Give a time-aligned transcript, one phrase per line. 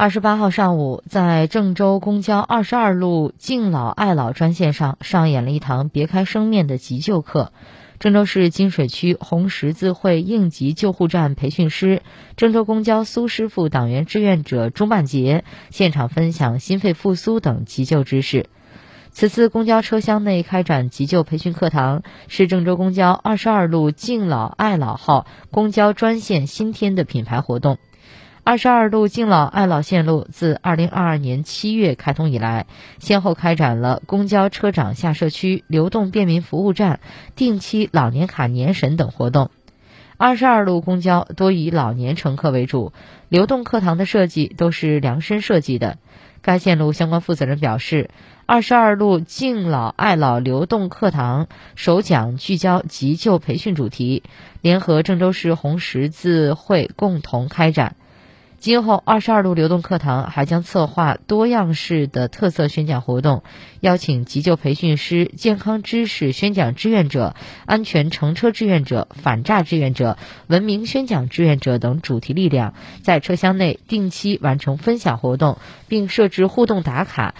[0.00, 7.52] 二十八号上午，在郑州公交二十二路敬老爱老专线上上演了一堂别开生面的急救课。
[7.98, 12.00] 郑州市金水区红十字会应急救护站培训师、
[12.34, 18.46] 郑州公交苏师傅党员志愿者钟半杰现场分享心肺复苏等急救知识。
[19.10, 27.76] 此次公交车厢内开展急救培训课堂，是郑州公交二十二路敬老爱老号公交专线新添的品牌活动。
[28.42, 32.66] 二十二路敬老爱老线路自二零二二年七月开通以来，
[32.98, 37.00] 先后开展了公交车长下社区、流动便民服务站、
[37.36, 39.50] 定期老年卡年审等活动。
[40.16, 42.92] 二十二路公交多以老年乘客为主，
[43.28, 45.98] 流动课堂的设计都是量身设计的。
[46.42, 48.10] 该线路相关负责人表示，
[48.46, 54.22] 二十二路敬老爱老流动课堂首讲聚焦急救培训主题，
[54.62, 57.96] 联合郑州市红十字会共同开展。
[58.60, 63.42] 今后，二十二路流动课堂还将策划多样式的特色宣讲活动，
[63.80, 75.56] 邀请急救培训师、健康知识宣讲志愿者、安全乘车志愿者、反诈志愿者、文明宣讲志愿者等主题力量，在车厢内定期完成分享活动，
[75.88, 77.34] 并设置互动打卡、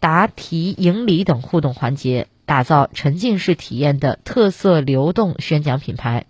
[0.00, 6.24] 答题赢礼等互动环节，打造沉浸式体验的特色流动宣讲品牌。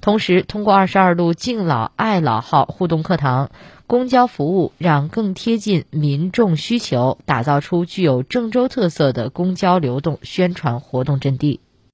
[0.00, 3.50] 同时，通过二十二路敬老爱老号互动课堂，
[3.86, 11.60] 公交服务让更贴近民众需求，打造出具有郑州特色的公交流动宣传活动阵地。